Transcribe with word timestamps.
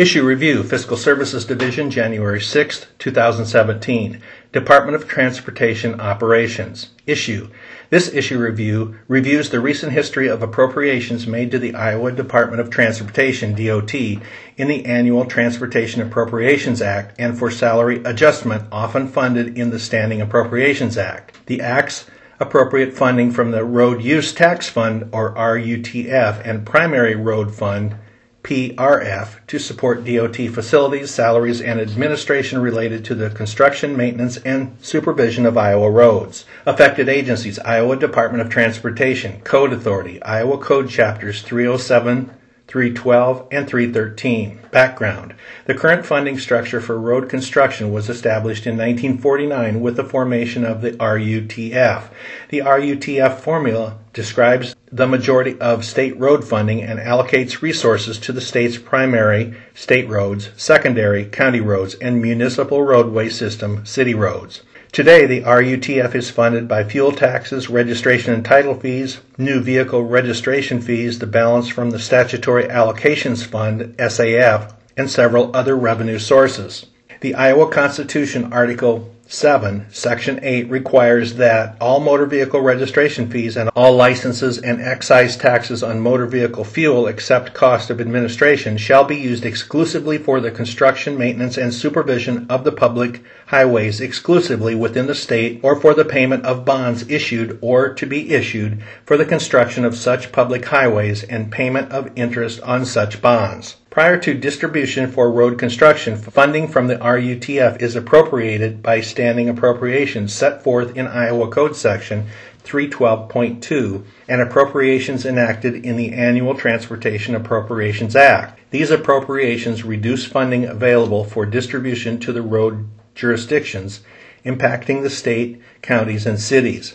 Issue 0.00 0.24
Review, 0.24 0.62
Fiscal 0.62 0.96
Services 0.96 1.44
Division, 1.44 1.90
January 1.90 2.40
6, 2.40 2.86
2017. 2.98 4.22
Department 4.50 4.96
of 4.96 5.06
Transportation 5.06 6.00
Operations. 6.00 6.92
Issue. 7.06 7.50
This 7.90 8.10
issue 8.14 8.38
review 8.38 8.96
reviews 9.08 9.50
the 9.50 9.60
recent 9.60 9.92
history 9.92 10.26
of 10.26 10.42
appropriations 10.42 11.26
made 11.26 11.50
to 11.50 11.58
the 11.58 11.74
Iowa 11.74 12.12
Department 12.12 12.62
of 12.62 12.70
Transportation, 12.70 13.50
DOT, 13.54 13.92
in 13.92 14.68
the 14.68 14.86
annual 14.86 15.26
Transportation 15.26 16.00
Appropriations 16.00 16.80
Act 16.80 17.14
and 17.18 17.38
for 17.38 17.50
salary 17.50 18.02
adjustment 18.02 18.64
often 18.72 19.06
funded 19.06 19.58
in 19.58 19.68
the 19.68 19.78
Standing 19.78 20.22
Appropriations 20.22 20.96
Act. 20.96 21.36
The 21.44 21.60
Act's 21.60 22.06
appropriate 22.38 22.94
funding 22.94 23.32
from 23.32 23.50
the 23.50 23.66
Road 23.66 24.00
Use 24.00 24.32
Tax 24.32 24.66
Fund, 24.66 25.10
or 25.12 25.34
RUTF, 25.34 26.40
and 26.42 26.64
Primary 26.64 27.16
Road 27.16 27.54
Fund 27.54 27.96
PRF 28.42 29.46
to 29.46 29.58
support 29.58 30.04
DOT 30.04 30.36
facilities, 30.36 31.10
salaries, 31.10 31.60
and 31.60 31.80
administration 31.80 32.60
related 32.60 33.04
to 33.04 33.14
the 33.14 33.30
construction, 33.30 33.96
maintenance, 33.96 34.38
and 34.38 34.76
supervision 34.80 35.46
of 35.46 35.58
Iowa 35.58 35.90
roads. 35.90 36.44
Affected 36.66 37.08
agencies 37.08 37.58
Iowa 37.60 37.96
Department 37.96 38.42
of 38.42 38.48
Transportation, 38.48 39.40
Code 39.42 39.72
Authority, 39.72 40.22
Iowa 40.22 40.58
Code 40.58 40.88
Chapters 40.88 41.42
307 41.42 42.30
312, 42.70 43.48
and 43.50 43.66
313. 43.66 44.60
Background 44.70 45.34
The 45.66 45.74
current 45.74 46.06
funding 46.06 46.38
structure 46.38 46.80
for 46.80 46.96
road 47.00 47.28
construction 47.28 47.92
was 47.92 48.08
established 48.08 48.64
in 48.64 48.76
1949 48.76 49.80
with 49.80 49.96
the 49.96 50.04
formation 50.04 50.64
of 50.64 50.80
the 50.80 50.92
RUTF. 50.92 52.10
The 52.50 52.60
RUTF 52.60 53.40
formula 53.40 53.98
describes 54.12 54.76
the 54.92 55.08
majority 55.08 55.58
of 55.58 55.84
state 55.84 56.16
road 56.20 56.44
funding 56.44 56.80
and 56.80 57.00
allocates 57.00 57.60
resources 57.60 58.20
to 58.20 58.32
the 58.32 58.40
state's 58.40 58.78
primary 58.78 59.56
state 59.74 60.08
roads, 60.08 60.50
secondary 60.56 61.24
county 61.24 61.60
roads, 61.60 61.94
and 61.96 62.22
municipal 62.22 62.84
roadway 62.84 63.30
system 63.30 63.84
city 63.84 64.14
roads. 64.14 64.62
Today, 64.92 65.24
the 65.24 65.42
RUTF 65.42 66.16
is 66.16 66.30
funded 66.30 66.66
by 66.66 66.82
fuel 66.82 67.12
taxes, 67.12 67.70
registration 67.70 68.34
and 68.34 68.44
title 68.44 68.74
fees, 68.74 69.20
new 69.38 69.60
vehicle 69.60 70.02
registration 70.02 70.80
fees, 70.80 71.20
the 71.20 71.28
balance 71.28 71.68
from 71.68 71.90
the 71.90 72.00
Statutory 72.00 72.64
Allocations 72.64 73.46
Fund, 73.46 73.94
SAF, 73.98 74.74
and 74.96 75.08
several 75.08 75.54
other 75.54 75.76
revenue 75.76 76.18
sources. 76.18 76.86
The 77.20 77.36
Iowa 77.36 77.70
Constitution 77.70 78.52
Article 78.52 79.14
7, 79.32 79.86
Section 79.90 80.40
8 80.42 80.68
requires 80.70 81.36
that 81.36 81.76
all 81.80 82.00
motor 82.00 82.26
vehicle 82.26 82.60
registration 82.62 83.30
fees 83.30 83.56
and 83.56 83.70
all 83.76 83.92
licenses 83.92 84.58
and 84.58 84.82
excise 84.82 85.36
taxes 85.36 85.84
on 85.84 86.00
motor 86.00 86.26
vehicle 86.26 86.64
fuel 86.64 87.06
except 87.06 87.54
cost 87.54 87.90
of 87.90 88.00
administration 88.00 88.76
shall 88.76 89.04
be 89.04 89.14
used 89.14 89.44
exclusively 89.44 90.18
for 90.18 90.40
the 90.40 90.50
construction, 90.50 91.16
maintenance, 91.16 91.56
and 91.56 91.72
supervision 91.72 92.44
of 92.50 92.64
the 92.64 92.72
public 92.72 93.22
highways 93.46 94.00
exclusively 94.00 94.74
within 94.74 95.06
the 95.06 95.14
state 95.14 95.60
or 95.62 95.80
for 95.80 95.94
the 95.94 96.04
payment 96.04 96.44
of 96.44 96.64
bonds 96.64 97.08
issued 97.08 97.56
or 97.60 97.94
to 97.94 98.06
be 98.06 98.30
issued 98.30 98.82
for 99.04 99.16
the 99.16 99.24
construction 99.24 99.84
of 99.84 99.94
such 99.94 100.32
public 100.32 100.64
highways 100.64 101.22
and 101.22 101.52
payment 101.52 101.92
of 101.92 102.10
interest 102.16 102.60
on 102.62 102.84
such 102.84 103.22
bonds. 103.22 103.76
Prior 103.90 104.18
to 104.18 104.34
distribution 104.34 105.10
for 105.10 105.32
road 105.32 105.58
construction, 105.58 106.16
funding 106.16 106.68
from 106.68 106.86
the 106.86 106.94
RUTF 106.94 107.82
is 107.82 107.96
appropriated 107.96 108.84
by 108.84 109.00
standing 109.00 109.48
appropriations 109.48 110.32
set 110.32 110.62
forth 110.62 110.96
in 110.96 111.08
Iowa 111.08 111.48
Code 111.48 111.74
Section 111.74 112.28
312.2 112.62 114.04
and 114.28 114.40
appropriations 114.40 115.26
enacted 115.26 115.84
in 115.84 115.96
the 115.96 116.12
Annual 116.12 116.54
Transportation 116.54 117.34
Appropriations 117.34 118.14
Act. 118.14 118.60
These 118.70 118.92
appropriations 118.92 119.82
reduce 119.82 120.24
funding 120.24 120.66
available 120.66 121.24
for 121.24 121.44
distribution 121.44 122.20
to 122.20 122.32
the 122.32 122.42
road 122.42 122.88
jurisdictions, 123.16 124.02
impacting 124.46 125.02
the 125.02 125.10
state, 125.10 125.60
counties, 125.82 126.26
and 126.26 126.38
cities. 126.38 126.94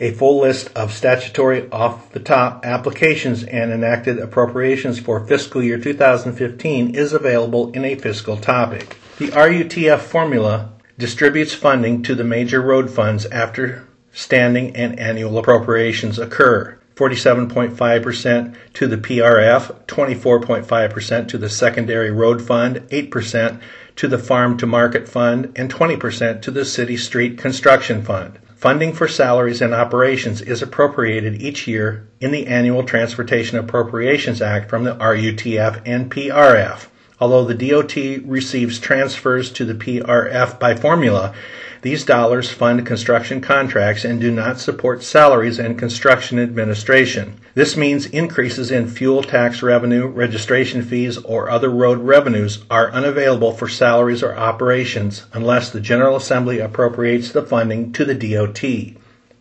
A 0.00 0.12
full 0.12 0.40
list 0.40 0.70
of 0.76 0.92
statutory 0.92 1.68
off 1.72 2.12
the 2.12 2.20
top 2.20 2.64
applications 2.64 3.42
and 3.42 3.72
enacted 3.72 4.20
appropriations 4.20 5.00
for 5.00 5.26
fiscal 5.26 5.60
year 5.60 5.76
2015 5.76 6.94
is 6.94 7.12
available 7.12 7.72
in 7.72 7.84
a 7.84 7.96
fiscal 7.96 8.36
topic. 8.36 8.96
The 9.18 9.30
RUTF 9.30 9.98
formula 9.98 10.70
distributes 10.98 11.52
funding 11.52 12.04
to 12.04 12.14
the 12.14 12.22
major 12.22 12.60
road 12.60 12.90
funds 12.90 13.26
after 13.26 13.88
standing 14.12 14.76
and 14.76 15.00
annual 15.00 15.36
appropriations 15.36 16.20
occur. 16.20 16.78
47.5% 16.94 18.54
to 18.74 18.86
the 18.86 18.96
PRF, 18.96 19.84
24.5% 19.86 21.28
to 21.28 21.38
the 21.38 21.48
Secondary 21.48 22.12
Road 22.12 22.40
Fund, 22.40 22.76
8% 22.90 23.60
to 23.96 24.06
the 24.06 24.18
Farm 24.18 24.56
to 24.58 24.66
Market 24.66 25.08
Fund, 25.08 25.52
and 25.56 25.72
20% 25.72 26.40
to 26.42 26.52
the 26.52 26.64
City 26.64 26.96
Street 26.96 27.36
Construction 27.36 28.02
Fund. 28.02 28.38
Funding 28.58 28.92
for 28.92 29.06
salaries 29.06 29.62
and 29.62 29.72
operations 29.72 30.42
is 30.42 30.62
appropriated 30.62 31.40
each 31.40 31.68
year 31.68 32.08
in 32.20 32.32
the 32.32 32.48
annual 32.48 32.82
Transportation 32.82 33.56
Appropriations 33.56 34.42
Act 34.42 34.68
from 34.68 34.82
the 34.82 34.96
RUTF 34.96 35.80
and 35.86 36.10
PRF. 36.10 36.86
Although 37.20 37.46
the 37.46 37.68
DOT 37.68 37.96
receives 38.24 38.78
transfers 38.78 39.50
to 39.52 39.64
the 39.64 39.74
PRF 39.74 40.58
by 40.60 40.76
formula, 40.76 41.34
these 41.82 42.04
dollars 42.04 42.50
fund 42.50 42.84
construction 42.86 43.40
contracts 43.40 44.04
and 44.04 44.20
do 44.20 44.30
not 44.30 44.58
support 44.58 45.02
salaries 45.02 45.58
and 45.58 45.78
construction 45.78 46.38
administration. 46.38 47.34
This 47.54 47.76
means 47.76 48.06
increases 48.06 48.70
in 48.70 48.88
fuel 48.88 49.22
tax 49.22 49.62
revenue, 49.62 50.06
registration 50.06 50.82
fees, 50.82 51.18
or 51.18 51.50
other 51.50 51.70
road 51.70 51.98
revenues 51.98 52.64
are 52.70 52.90
unavailable 52.90 53.52
for 53.52 53.68
salaries 53.68 54.22
or 54.22 54.36
operations 54.36 55.26
unless 55.32 55.70
the 55.70 55.80
General 55.80 56.16
Assembly 56.16 56.58
appropriates 56.58 57.30
the 57.30 57.42
funding 57.42 57.92
to 57.92 58.04
the 58.04 58.14
DOT. 58.14 58.62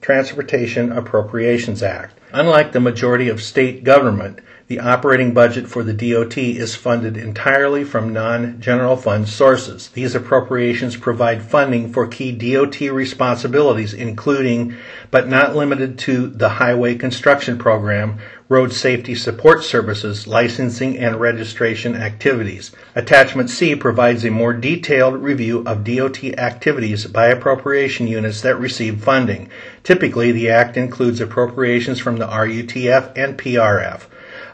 Transportation 0.01 0.91
Appropriations 0.91 1.81
Act. 1.81 2.19
Unlike 2.31 2.71
the 2.71 2.79
majority 2.79 3.29
of 3.29 3.41
state 3.41 3.83
government, 3.83 4.39
the 4.67 4.79
operating 4.81 5.33
budget 5.33 5.65
for 5.65 5.81
the 5.81 5.93
DOT 5.93 6.37
is 6.37 6.75
funded 6.75 7.15
entirely 7.15 7.85
from 7.85 8.11
non 8.11 8.59
general 8.59 8.97
fund 8.97 9.29
sources. 9.29 9.87
These 9.93 10.13
appropriations 10.13 10.97
provide 10.97 11.41
funding 11.41 11.93
for 11.93 12.05
key 12.05 12.33
DOT 12.33 12.81
responsibilities, 12.81 13.93
including, 13.93 14.75
but 15.09 15.29
not 15.29 15.55
limited 15.55 15.97
to, 15.99 16.27
the 16.27 16.49
Highway 16.49 16.95
Construction 16.95 17.57
Program, 17.57 18.19
Road 18.49 18.73
Safety 18.73 19.15
Support 19.15 19.63
Services, 19.63 20.27
licensing 20.27 20.97
and 20.97 21.17
registration 21.17 21.95
activities. 21.95 22.71
Attachment 22.93 23.49
C 23.49 23.73
provides 23.73 24.25
a 24.25 24.31
more 24.31 24.51
detailed 24.51 25.15
review 25.15 25.63
of 25.65 25.85
DOT 25.85 26.25
activities 26.37 27.05
by 27.05 27.27
appropriation 27.27 28.05
units 28.05 28.41
that 28.41 28.59
receive 28.59 29.01
funding. 29.01 29.49
Typically, 29.83 30.33
the 30.33 30.49
Act 30.49 30.75
includes 30.75 31.21
appropriations 31.21 31.99
from 32.01 32.17
the 32.17 32.27
RUTF 32.27 33.13
and 33.15 33.37
PRF 33.37 34.01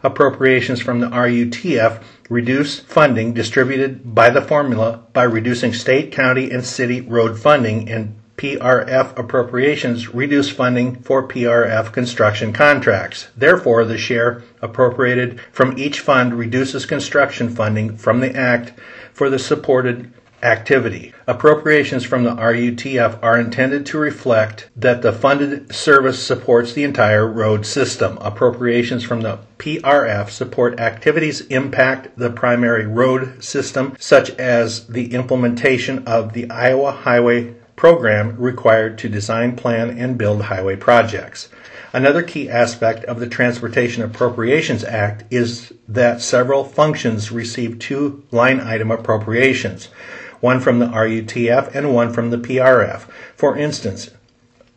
appropriations 0.03 0.81
from 0.81 0.99
the 0.99 1.07
RUTF 1.07 2.03
reduce 2.29 2.79
funding 2.79 3.33
distributed 3.33 4.13
by 4.13 4.29
the 4.29 4.41
formula 4.41 5.03
by 5.13 5.23
reducing 5.23 5.73
state, 5.73 6.11
county, 6.11 6.51
and 6.51 6.65
city 6.65 7.01
road 7.01 7.39
funding, 7.39 7.89
and 7.89 8.15
PRF 8.37 9.17
appropriations 9.17 10.13
reduce 10.13 10.49
funding 10.49 10.95
for 11.03 11.27
PRF 11.27 11.93
construction 11.93 12.51
contracts. 12.51 13.27
Therefore, 13.37 13.85
the 13.85 13.97
share 13.97 14.43
appropriated 14.61 15.39
from 15.51 15.77
each 15.77 15.99
fund 15.99 16.33
reduces 16.33 16.85
construction 16.85 17.47
funding 17.49 17.95
from 17.95 18.19
the 18.19 18.35
Act 18.35 18.73
for 19.13 19.29
the 19.29 19.39
supported 19.39 20.11
activity. 20.43 21.13
Appropriations 21.25 22.03
from 22.03 22.23
the 22.23 22.35
RUTF 22.35 23.17
are 23.23 23.39
intended 23.39 23.85
to 23.87 23.97
reflect 23.97 24.69
that 24.75 25.01
the 25.01 25.13
funded 25.13 25.73
service 25.73 26.21
supports 26.21 26.73
the 26.73 26.83
entire 26.83 27.25
road 27.25 27.65
system. 27.65 28.17
Appropriations 28.21 29.03
from 29.03 29.21
the 29.21 29.39
PRF 29.57 30.29
support 30.29 30.79
activities 30.79 31.41
impact 31.47 32.09
the 32.17 32.29
primary 32.29 32.85
road 32.85 33.43
system, 33.43 33.95
such 33.99 34.31
as 34.31 34.88
the 34.88 35.13
implementation 35.13 36.06
of 36.06 36.33
the 36.33 36.50
Iowa 36.50 36.91
Highway 36.91 37.56
Program 37.75 38.35
required 38.38 38.97
to 39.00 39.09
design, 39.09 39.56
plan, 39.56 39.97
and 39.97 40.18
build 40.18 40.44
highway 40.44 40.75
projects. 40.75 41.50
Another 41.91 42.23
key 42.23 42.50
aspect 42.50 43.06
of 43.06 43.19
the 43.19 43.27
Transportation 43.27 44.03
Appropriations 44.03 44.83
Act 44.83 45.23
is 45.31 45.73
that 45.88 46.21
several 46.21 46.63
functions 46.63 47.31
receive 47.31 47.79
two 47.79 48.23
line 48.31 48.59
item 48.59 48.89
appropriations 48.89 49.89
one 50.44 50.60
from 50.60 50.80
the 50.80 50.88
RUTF 50.88 51.74
and 51.74 51.95
one 51.95 52.12
from 52.12 52.30
the 52.30 52.38
PRF. 52.38 53.04
For 53.34 53.57
instance, 53.57 54.10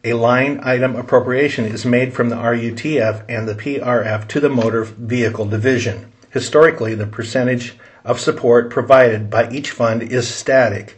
a 0.05 0.13
line 0.13 0.61
item 0.63 0.95
appropriation 0.95 1.65
is 1.65 1.85
made 1.85 2.13
from 2.13 2.29
the 2.29 2.37
RUTF 2.37 3.25
and 3.29 3.49
the 3.49 3.57
PRF 3.57 4.29
to 4.29 4.39
the 4.39 4.49
Motor 4.49 4.85
Vehicle 4.85 5.47
Division. 5.47 6.13
Historically, 6.31 6.95
the 6.95 7.09
percentage 7.09 7.75
of 8.05 8.21
support 8.21 8.71
provided 8.71 9.29
by 9.29 9.51
each 9.51 9.73
fund 9.73 10.05
is 10.05 10.33
static. 10.33 10.97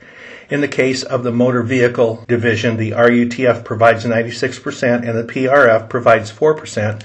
In 0.51 0.61
the 0.61 0.69
case 0.69 1.03
of 1.03 1.23
the 1.23 1.33
Motor 1.33 1.63
Vehicle 1.63 2.27
Division, 2.29 2.77
the 2.77 2.91
RUTF 2.91 3.65
provides 3.65 4.05
96% 4.05 5.09
and 5.09 5.17
the 5.17 5.33
PRF 5.33 5.89
provides 5.89 6.31
4% 6.31 7.03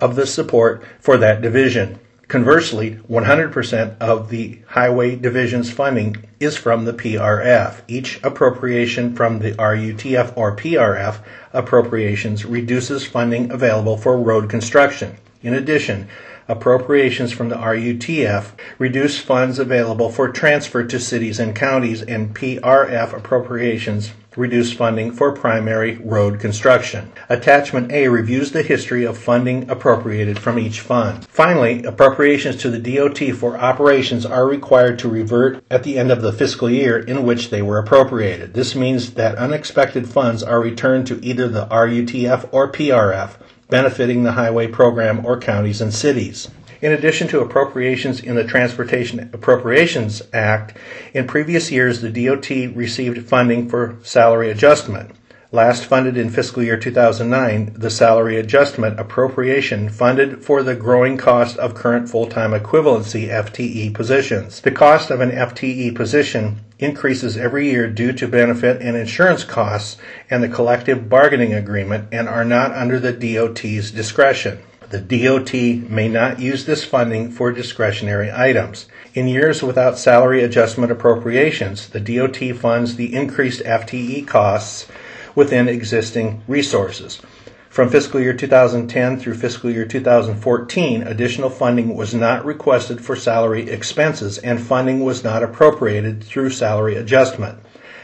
of 0.00 0.16
the 0.16 0.26
support 0.26 0.82
for 0.98 1.18
that 1.18 1.42
division. 1.42 1.98
Conversely, 2.28 2.98
100% 3.10 3.98
of 3.98 4.30
the 4.30 4.58
Highway 4.68 5.16
Division's 5.16 5.70
funding 5.70 6.16
is 6.40 6.56
from 6.56 6.84
the 6.84 6.92
PRF. 6.92 7.82
Each 7.88 8.20
appropriation 8.22 9.14
from 9.14 9.40
the 9.40 9.52
RUTF 9.52 10.32
or 10.36 10.56
PRF 10.56 11.18
appropriations 11.52 12.44
reduces 12.44 13.04
funding 13.06 13.50
available 13.50 13.98
for 13.98 14.18
road 14.18 14.48
construction. 14.48 15.16
In 15.42 15.52
addition, 15.52 16.08
appropriations 16.48 17.32
from 17.32 17.48
the 17.48 17.56
RUTF 17.56 18.52
reduce 18.78 19.18
funds 19.18 19.58
available 19.58 20.10
for 20.10 20.28
transfer 20.28 20.84
to 20.84 20.98
cities 20.98 21.38
and 21.38 21.54
counties, 21.54 22.02
and 22.02 22.34
PRF 22.34 23.12
appropriations 23.12 24.12
reduce 24.36 24.72
funding 24.72 25.12
for 25.12 25.32
primary 25.32 25.96
road 25.98 26.40
construction. 26.40 27.12
Attachment 27.28 27.92
A 27.92 28.08
reviews 28.08 28.52
the 28.52 28.62
history 28.62 29.04
of 29.04 29.18
funding 29.18 29.68
appropriated 29.70 30.38
from 30.38 30.58
each 30.58 30.80
fund. 30.80 31.26
Finally, 31.26 31.84
appropriations 31.84 32.56
to 32.56 32.70
the 32.70 32.78
DOT 32.78 33.36
for 33.36 33.58
operations 33.58 34.24
are 34.24 34.46
required 34.46 34.98
to 34.98 35.08
revert 35.08 35.62
at 35.70 35.82
the 35.82 35.98
end 35.98 36.10
of 36.10 36.22
the 36.22 36.32
fiscal 36.32 36.70
year 36.70 36.98
in 36.98 37.24
which 37.24 37.50
they 37.50 37.62
were 37.62 37.78
appropriated. 37.78 38.54
This 38.54 38.74
means 38.74 39.14
that 39.14 39.36
unexpected 39.36 40.08
funds 40.08 40.42
are 40.42 40.60
returned 40.60 41.06
to 41.08 41.24
either 41.24 41.48
the 41.48 41.66
RUTF 41.66 42.48
or 42.52 42.70
PRF 42.70 43.36
benefiting 43.72 44.22
the 44.22 44.32
highway 44.32 44.66
program 44.66 45.24
or 45.24 45.40
counties 45.40 45.80
and 45.80 45.94
cities. 45.94 46.50
In 46.82 46.90
addition 46.90 47.28
to 47.28 47.38
appropriations 47.38 48.18
in 48.18 48.34
the 48.34 48.42
Transportation 48.42 49.30
Appropriations 49.32 50.20
Act, 50.32 50.76
in 51.14 51.28
previous 51.28 51.70
years 51.70 52.00
the 52.00 52.10
DOT 52.10 52.50
received 52.74 53.28
funding 53.28 53.68
for 53.68 53.98
salary 54.02 54.50
adjustment. 54.50 55.12
Last 55.52 55.84
funded 55.84 56.16
in 56.16 56.28
fiscal 56.28 56.60
year 56.60 56.76
2009, 56.76 57.74
the 57.76 57.88
salary 57.88 58.36
adjustment 58.36 58.98
appropriation 58.98 59.90
funded 59.90 60.44
for 60.44 60.64
the 60.64 60.74
growing 60.74 61.16
cost 61.16 61.56
of 61.56 61.76
current 61.76 62.08
full 62.08 62.26
time 62.26 62.50
equivalency 62.50 63.28
FTE 63.28 63.94
positions. 63.94 64.60
The 64.60 64.72
cost 64.72 65.12
of 65.12 65.20
an 65.20 65.30
FTE 65.30 65.94
position 65.94 66.62
increases 66.80 67.36
every 67.36 67.70
year 67.70 67.86
due 67.86 68.12
to 68.14 68.26
benefit 68.26 68.82
and 68.82 68.96
insurance 68.96 69.44
costs 69.44 69.98
and 70.28 70.42
the 70.42 70.48
collective 70.48 71.08
bargaining 71.08 71.54
agreement 71.54 72.08
and 72.10 72.28
are 72.28 72.44
not 72.44 72.72
under 72.72 72.98
the 72.98 73.12
DOT's 73.12 73.92
discretion. 73.92 74.58
The 74.92 75.00
DOT 75.00 75.54
may 75.90 76.06
not 76.06 76.38
use 76.38 76.66
this 76.66 76.84
funding 76.84 77.30
for 77.30 77.50
discretionary 77.50 78.30
items. 78.30 78.88
In 79.14 79.26
years 79.26 79.62
without 79.62 79.96
salary 79.96 80.44
adjustment 80.44 80.92
appropriations, 80.92 81.88
the 81.88 81.98
DOT 81.98 82.54
funds 82.54 82.96
the 82.96 83.14
increased 83.14 83.62
FTE 83.62 84.26
costs 84.26 84.86
within 85.34 85.66
existing 85.66 86.42
resources. 86.46 87.22
From 87.70 87.88
fiscal 87.88 88.20
year 88.20 88.34
2010 88.34 89.18
through 89.18 89.32
fiscal 89.32 89.70
year 89.70 89.86
2014, 89.86 91.04
additional 91.04 91.48
funding 91.48 91.96
was 91.96 92.12
not 92.12 92.44
requested 92.44 93.02
for 93.02 93.16
salary 93.16 93.70
expenses 93.70 94.36
and 94.36 94.60
funding 94.60 95.02
was 95.02 95.24
not 95.24 95.42
appropriated 95.42 96.22
through 96.22 96.50
salary 96.50 96.96
adjustment. 96.96 97.58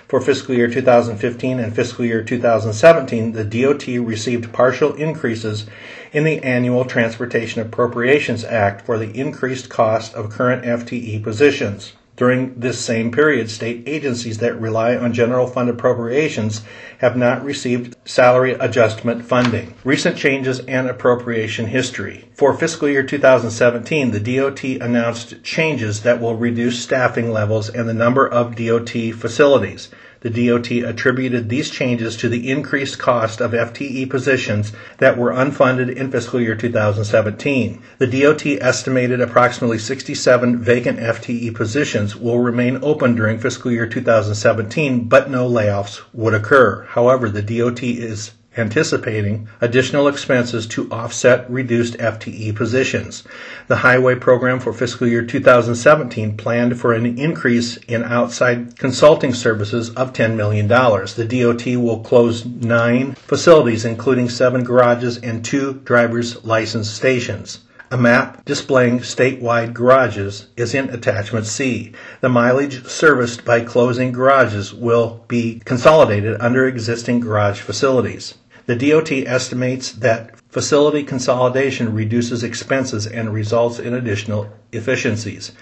For 0.09 0.23
fiscal 0.23 0.55
year 0.55 0.71
2015 0.71 1.61
and 1.61 1.77
fiscal 1.77 2.03
year 2.03 2.23
2017, 2.23 3.33
the 3.33 3.45
DOT 3.45 3.87
received 4.07 4.55
partial 4.55 4.95
increases 4.95 5.67
in 6.15 6.25
the 6.25 6.43
annual 6.43 6.87
Transportation 6.87 7.61
Appropriations 7.61 8.43
Act 8.43 8.87
for 8.87 8.99
the 8.99 9.11
increased 9.15 9.69
cost 9.69 10.15
of 10.15 10.31
current 10.31 10.65
FTE 10.65 11.23
positions. 11.23 11.93
During 12.19 12.59
this 12.59 12.81
same 12.81 13.13
period, 13.13 13.49
state 13.49 13.85
agencies 13.87 14.39
that 14.39 14.61
rely 14.61 14.97
on 14.97 15.13
general 15.13 15.47
fund 15.47 15.71
appropriations 15.71 16.63
have 16.99 17.17
not 17.17 17.45
received 17.45 17.95
salary 18.05 18.55
adjustment 18.55 19.25
funding. 19.25 19.75
Recent 19.85 20.17
changes 20.17 20.59
and 20.67 20.89
appropriation 20.89 21.67
history. 21.67 22.29
For 22.35 22.55
fiscal 22.55 22.89
year 22.89 23.05
2017, 23.05 24.11
the 24.11 24.37
DOT 24.37 24.65
announced 24.65 25.45
changes 25.45 26.03
that 26.03 26.21
will 26.21 26.35
reduce 26.35 26.83
staffing 26.83 27.31
levels 27.31 27.71
and 27.71 27.89
the 27.89 27.95
number 27.95 28.27
of 28.27 28.57
DOT 28.57 29.15
facilities. 29.15 29.89
The 30.21 30.31
DOT 30.31 30.71
attributed 30.71 31.49
these 31.49 31.71
changes 31.71 32.17
to 32.17 32.29
the 32.29 32.51
increased 32.51 32.99
cost 32.99 33.41
of 33.41 33.53
FTE 33.53 34.11
positions 34.11 34.73
that 34.99 35.17
were 35.17 35.33
unfunded 35.33 35.95
in 35.95 36.11
fiscal 36.11 36.41
year 36.41 36.57
2017. 36.57 37.81
The 37.99 38.07
DOT 38.07 38.45
estimated 38.61 39.21
approximately 39.21 39.79
67 39.79 40.59
vacant 40.59 40.99
FTE 40.99 41.55
positions 41.55 42.17
will 42.17 42.41
remain 42.41 42.79
open 42.83 43.15
during 43.15 43.39
fiscal 43.39 43.71
year 43.71 43.87
2017, 43.87 45.05
but 45.05 45.31
no 45.31 45.49
layoffs 45.49 46.01
would 46.13 46.35
occur. 46.35 46.85
However, 46.91 47.29
the 47.29 47.43
DOT 47.43 47.83
is 47.85 48.33
anticipating 48.59 49.49
additional 49.61 50.09
expenses 50.09 50.67
to 50.67 50.91
offset 50.91 51.49
reduced 51.51 51.95
FTE 51.99 52.55
positions. 52.55 53.25
The 53.69 53.77
highway 53.77 54.17
program 54.17 54.61
for 54.61 54.73
fiscal 54.73 55.07
year 55.07 55.25
2017 55.25 56.37
planned 56.37 56.81
for 56.81 56.93
an 56.93 57.19
increase 57.19 57.77
in 57.89 58.03
outside 58.03 58.79
consulting 58.79 59.33
services 59.33 59.91
of 59.91 60.13
$10 60.13 60.37
million. 60.37 60.67
The 60.69 61.27
DOT 61.29 61.67
will 61.83 62.01
close 62.01 62.45
nine 62.45 63.15
facilities, 63.15 63.85
including 63.85 64.29
seven 64.29 64.65
garages 64.65 65.19
and 65.19 65.45
two 65.45 65.75
driver's 65.85 66.45
license 66.45 66.91
stations. 66.91 67.61
A 67.91 67.97
map 67.97 68.45
displaying 68.45 68.99
statewide 68.99 69.73
garages 69.73 70.49
is 70.59 70.75
in 70.75 70.91
Attachment 70.91 71.47
C. 71.47 71.93
The 72.21 72.29
mileage 72.29 72.85
serviced 72.85 73.47
by 73.47 73.63
closing 73.63 74.13
garages 74.13 74.75
will 74.75 75.25
be 75.27 75.63
consolidated 75.65 76.39
under 76.39 76.67
existing 76.67 77.21
garage 77.21 77.61
facilities. 77.61 78.35
The 78.69 78.77
DOT 78.77 79.11
estimates 79.13 79.93
that 79.93 80.39
facility 80.51 81.03
consolidation 81.03 81.95
reduces 81.95 82.45
expenses 82.45 83.07
and 83.07 83.33
results 83.33 83.79
in 83.79 83.95
additional 83.95 84.51
efficiencies. 84.73 85.53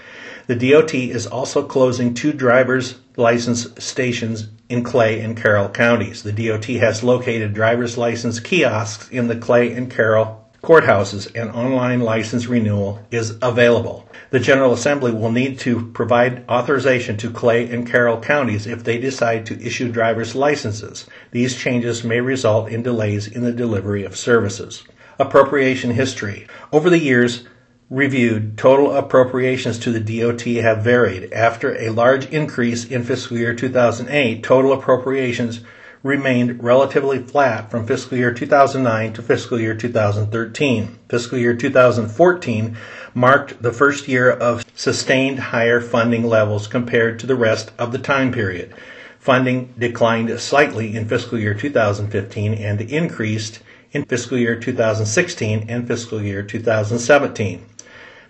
The 0.48 0.56
DOT 0.56 0.92
is 0.92 1.24
also 1.24 1.62
closing 1.62 2.14
two 2.14 2.32
driver's 2.32 2.96
license 3.16 3.68
stations 3.78 4.48
in 4.68 4.82
Clay 4.82 5.20
and 5.20 5.36
Carroll 5.36 5.68
counties. 5.68 6.24
The 6.24 6.32
DOT 6.32 6.64
has 6.64 7.04
located 7.04 7.54
driver's 7.54 7.96
license 7.96 8.40
kiosks 8.40 9.08
in 9.10 9.28
the 9.28 9.36
Clay 9.36 9.72
and 9.72 9.88
Carroll 9.88 10.44
courthouses 10.62 11.30
and 11.34 11.50
online 11.50 12.00
license 12.00 12.46
renewal 12.46 13.04
is 13.10 13.36
available. 13.42 14.08
The 14.30 14.40
General 14.40 14.72
Assembly 14.72 15.12
will 15.12 15.30
need 15.30 15.58
to 15.60 15.86
provide 15.92 16.48
authorization 16.48 17.16
to 17.18 17.30
Clay 17.30 17.70
and 17.70 17.88
Carroll 17.88 18.20
counties 18.20 18.66
if 18.66 18.82
they 18.82 18.98
decide 18.98 19.46
to 19.46 19.64
issue 19.64 19.92
driver's 19.92 20.34
licenses. 20.34 21.06
These 21.30 21.56
changes 21.56 22.04
may 22.04 22.20
result 22.20 22.68
in 22.70 22.82
delays 22.82 23.28
in 23.28 23.44
the 23.44 23.52
delivery 23.52 24.04
of 24.04 24.16
services. 24.16 24.84
Appropriation 25.18 25.92
history. 25.92 26.46
Over 26.72 26.90
the 26.90 26.98
years, 26.98 27.44
reviewed, 27.88 28.58
total 28.58 28.92
appropriations 28.96 29.78
to 29.78 29.92
the 29.92 30.20
DOT 30.20 30.42
have 30.62 30.82
varied. 30.82 31.32
After 31.32 31.76
a 31.78 31.90
large 31.90 32.26
increase 32.26 32.84
in 32.84 33.04
fiscal 33.04 33.38
year 33.38 33.54
2008, 33.54 34.42
total 34.42 34.72
appropriations 34.72 35.60
remained 36.06 36.62
relatively 36.62 37.18
flat 37.18 37.70
from 37.70 37.86
fiscal 37.86 38.16
year 38.16 38.32
2009 38.32 39.12
to 39.12 39.22
fiscal 39.22 39.60
year 39.60 39.74
2013. 39.74 40.98
Fiscal 41.08 41.36
year 41.36 41.54
2014 41.54 42.76
marked 43.12 43.60
the 43.60 43.72
first 43.72 44.06
year 44.06 44.30
of 44.30 44.64
sustained 44.74 45.38
higher 45.38 45.80
funding 45.80 46.22
levels 46.22 46.68
compared 46.68 47.18
to 47.18 47.26
the 47.26 47.34
rest 47.34 47.72
of 47.78 47.90
the 47.90 47.98
time 47.98 48.30
period. 48.30 48.72
Funding 49.18 49.74
declined 49.76 50.38
slightly 50.38 50.94
in 50.94 51.08
fiscal 51.08 51.38
year 51.38 51.54
2015 51.54 52.54
and 52.54 52.80
increased 52.80 53.60
in 53.90 54.04
fiscal 54.04 54.38
year 54.38 54.54
2016 54.54 55.66
and 55.68 55.88
fiscal 55.88 56.22
year 56.22 56.42
2017. 56.42 57.66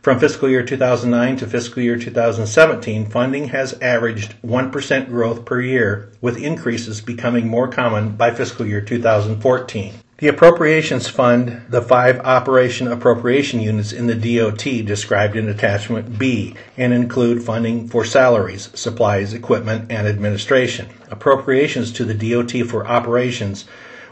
From 0.06 0.20
fiscal 0.20 0.48
year 0.48 0.62
2009 0.62 1.38
to 1.38 1.48
fiscal 1.48 1.82
year 1.82 1.98
2017, 1.98 3.06
funding 3.06 3.48
has 3.48 3.72
averaged 3.80 4.40
1% 4.42 5.08
growth 5.08 5.44
per 5.44 5.60
year, 5.60 6.12
with 6.20 6.40
increases 6.40 7.00
becoming 7.00 7.48
more 7.48 7.66
common 7.66 8.10
by 8.10 8.30
fiscal 8.30 8.64
year 8.64 8.80
2014. 8.80 9.94
The 10.18 10.28
appropriations 10.28 11.08
fund 11.08 11.60
the 11.70 11.82
five 11.82 12.20
operation 12.20 12.86
appropriation 12.86 13.58
units 13.58 13.92
in 13.92 14.06
the 14.06 14.14
DOT 14.14 14.86
described 14.86 15.34
in 15.34 15.48
Attachment 15.48 16.16
B 16.16 16.54
and 16.76 16.92
include 16.92 17.42
funding 17.42 17.88
for 17.88 18.04
salaries, 18.04 18.70
supplies, 18.74 19.32
equipment, 19.32 19.90
and 19.90 20.06
administration. 20.06 20.86
Appropriations 21.10 21.90
to 21.94 22.04
the 22.04 22.14
DOT 22.14 22.64
for 22.68 22.86
operations 22.86 23.64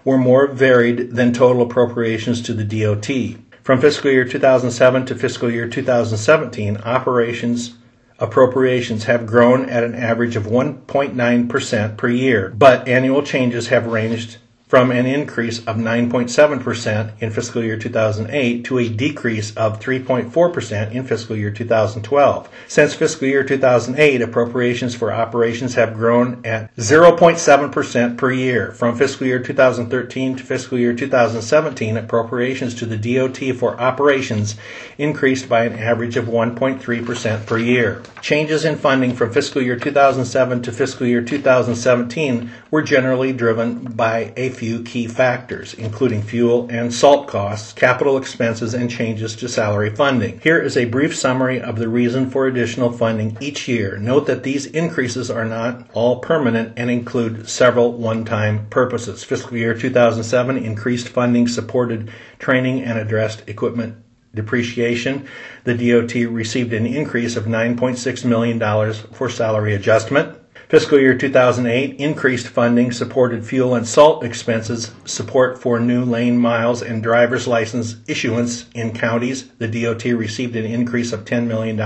were 0.05 0.19
more 0.19 0.49
varied 0.49 1.13
than 1.13 1.33
total 1.33 1.63
appropriations 1.63 2.43
to 2.43 2.53
the 2.53 2.65
DOT. 2.65 3.39
From 3.65 3.81
fiscal 3.81 4.11
year 4.11 4.27
2007 4.27 5.07
to 5.07 5.15
fiscal 5.15 5.51
year 5.51 5.67
2017, 5.67 6.77
operations 6.85 7.79
appropriations 8.19 9.05
have 9.05 9.25
grown 9.25 9.71
at 9.71 9.83
an 9.83 9.95
average 9.95 10.37
of 10.37 10.45
1.9% 10.45 11.97
per 11.97 12.09
year, 12.09 12.55
but 12.59 12.87
annual 12.87 13.23
changes 13.23 13.69
have 13.69 13.87
ranged 13.87 14.37
from 14.67 14.91
an 14.91 15.05
increase 15.05 15.59
of 15.67 15.77
9.7% 15.77 17.13
in 17.21 17.31
fiscal 17.31 17.63
year 17.63 17.77
2008 17.77 18.65
to 18.65 18.79
a 18.79 18.89
decrease 18.89 19.55
of 19.57 19.79
3.4% 19.79 20.93
in 20.93 21.05
fiscal 21.05 21.37
year 21.37 21.51
2012. 21.51 22.49
Since 22.67 22.95
fiscal 22.95 23.29
year 23.29 23.45
2008, 23.45 24.23
appropriations 24.23 24.95
for 24.95 25.13
operations 25.13 25.75
have 25.75 25.95
grown 25.95 26.41
at 26.47 26.75
0.7% 26.77 28.17
per 28.17 28.33
year. 28.33 28.73
From 28.73 28.97
fiscal 28.97 29.27
year 29.27 29.39
2013 29.39 30.37
to 30.37 30.43
fiscal 30.43 30.79
year 30.79 30.95
2017, 30.95 31.99
appropriations 31.99 32.75
to 32.77 32.87
the 32.87 32.97
DOT 32.97 33.55
for 33.57 33.79
operations 33.79 34.57
increased 34.97 35.47
by 35.49 35.67
an 35.67 35.79
average 35.79 36.17
of 36.17 36.25
1.3% 36.25 37.47
per 37.47 37.59
year. 37.59 38.03
Changes 38.23 38.65
in 38.65 38.77
funding 38.77 39.15
from 39.15 39.31
fiscal 39.31 39.61
year 39.61 39.79
2007 39.79 40.63
to 40.63 40.73
fiscal 40.73 41.07
year 41.07 41.23
2017 41.23 42.51
were 42.71 42.83
generally 42.83 43.33
driven 43.33 43.85
by 43.93 44.33
a 44.37 44.54
few 44.55 44.83
key 44.83 45.07
factors, 45.07 45.75
including 45.75 46.23
fuel 46.23 46.69
and 46.71 46.93
salt 46.93 47.29
costs, 47.29 47.73
capital 47.73 48.17
expenses, 48.17 48.73
and 48.73 48.91
changes 48.91 49.37
to 49.37 49.49
salary 49.49 49.95
funding. 49.95 50.41
Here 50.41 50.59
is 50.59 50.77
a 50.77 50.85
brief 50.85 51.17
summary 51.17 51.61
of 51.61 51.77
the 51.77 51.89
reason 51.89 52.31
for 52.31 52.47
additional 52.47 52.93
funding 52.93 53.37
each 53.41 53.69
year. 53.69 53.99
Note 53.99 54.27
that 54.27 54.43
these 54.43 54.67
increases 54.67 55.31
are 55.31 55.45
not 55.45 55.89
all 55.93 56.21
permanent 56.21 56.75
and 56.77 56.91
include 56.91 57.49
several 57.49 57.93
one 57.93 58.25
time 58.25 58.67
purposes. 58.69 59.25
Fiscal 59.25 59.57
year 59.57 59.75
2007 59.75 60.57
increased 60.57 61.09
funding 61.09 61.49
supported 61.49 62.11
training 62.39 62.83
and 62.83 62.99
addressed 62.99 63.49
equipment 63.49 63.97
depreciation. 64.35 65.27
The 65.65 65.75
DOT 65.75 66.15
received 66.33 66.73
an 66.73 66.87
increase 66.87 67.37
of 67.37 67.45
$9.6 67.45 68.25
million 68.25 68.93
for 69.13 69.29
salary 69.29 69.75
adjustment. 69.75 70.39
Fiscal 70.69 70.99
year 70.99 71.17
2008 71.17 71.97
increased 72.01 72.49
funding 72.49 72.91
supported 72.91 73.45
fuel 73.45 73.75
and 73.75 73.87
salt 73.87 74.25
expenses, 74.25 74.93
support 75.05 75.61
for 75.61 75.79
new 75.79 76.05
lane 76.05 76.39
miles 76.39 76.81
and 76.83 77.03
driver's 77.03 77.47
license 77.47 77.97
issuance 78.09 78.67
in 78.75 78.95
counties. 78.95 79.49
The 79.59 79.69
DOT 79.69 80.05
received 80.05 80.57
an 80.57 80.65
increase 80.65 81.13
of 81.13 81.27
$10 81.27 81.47
million 81.47 81.79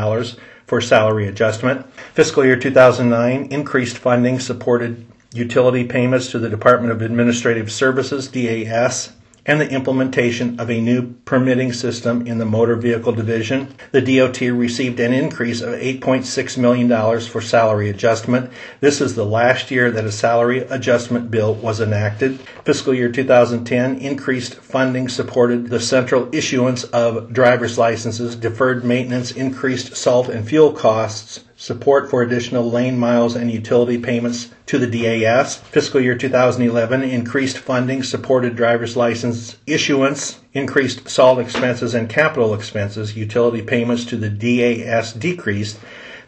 for 0.66 0.80
salary 0.80 1.26
adjustment. 1.26 1.92
Fiscal 2.14 2.44
year 2.44 2.56
2009 2.56 3.46
increased 3.50 3.98
funding 3.98 4.38
supported 4.38 5.06
utility 5.32 5.84
payments 5.84 6.30
to 6.30 6.38
the 6.38 6.48
Department 6.48 6.92
of 6.92 7.02
Administrative 7.02 7.72
Services, 7.72 8.28
DAS, 8.28 9.12
and 9.48 9.58
the 9.58 9.70
implementation 9.70 10.60
of 10.60 10.70
a 10.70 10.80
new 10.80 11.10
permitting 11.24 11.72
system 11.72 12.26
in 12.26 12.36
the 12.36 12.44
Motor 12.44 12.76
Vehicle 12.76 13.12
Division. 13.12 13.74
The 13.92 14.02
DOT 14.02 14.40
received 14.42 15.00
an 15.00 15.14
increase 15.14 15.62
of 15.62 15.70
$8.6 15.70 16.58
million 16.58 17.20
for 17.22 17.40
salary 17.40 17.88
adjustment. 17.88 18.52
This 18.80 19.00
is 19.00 19.14
the 19.14 19.24
last 19.24 19.70
year 19.70 19.90
that 19.90 20.04
a 20.04 20.12
salary 20.12 20.58
adjustment 20.58 21.30
bill 21.30 21.54
was 21.54 21.80
enacted. 21.80 22.38
Fiscal 22.64 22.92
year 22.92 23.10
2010 23.10 23.96
increased 23.96 24.56
funding 24.56 25.08
supported 25.08 25.68
the 25.68 25.80
central 25.80 26.28
issuance 26.34 26.84
of 26.84 27.32
driver's 27.32 27.78
licenses, 27.78 28.36
deferred 28.36 28.84
maintenance, 28.84 29.30
increased 29.30 29.96
salt 29.96 30.28
and 30.28 30.46
fuel 30.46 30.72
costs, 30.72 31.40
support 31.58 32.08
for 32.08 32.22
additional 32.22 32.70
lane 32.70 32.96
miles 32.96 33.34
and 33.34 33.50
utility 33.50 33.98
payments 33.98 34.48
to 34.64 34.78
the 34.78 34.86
DAS. 34.86 35.56
Fiscal 35.56 36.00
year 36.00 36.16
2011 36.16 37.02
increased 37.02 37.58
funding, 37.58 38.04
supported 38.04 38.54
driver's 38.54 38.96
license 38.96 39.58
issuance, 39.66 40.38
increased 40.54 41.08
salt 41.10 41.40
expenses 41.40 41.94
and 41.94 42.08
capital 42.08 42.54
expenses. 42.54 43.16
Utility 43.16 43.60
payments 43.60 44.04
to 44.04 44.16
the 44.16 44.30
DAS 44.30 45.12
decreased. 45.12 45.80